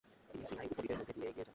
তিনি 0.29 0.43
সিনাই 0.49 0.67
উপদ্বীপের 0.71 0.97
মধ্য 0.99 1.11
দিয়ে 1.15 1.27
এগিয়ে 1.29 1.37
যান। 1.45 1.49